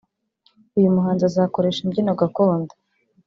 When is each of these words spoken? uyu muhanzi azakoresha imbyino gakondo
uyu 0.77 0.95
muhanzi 0.95 1.23
azakoresha 1.25 1.79
imbyino 1.81 2.11
gakondo 2.21 2.71